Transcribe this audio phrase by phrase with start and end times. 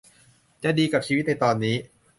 [0.63, 1.75] จะดีกับชีวิตในตอนนี้